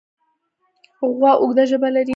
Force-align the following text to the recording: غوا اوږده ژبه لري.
غوا 1.17 1.31
اوږده 1.41 1.63
ژبه 1.69 1.89
لري. 1.95 2.09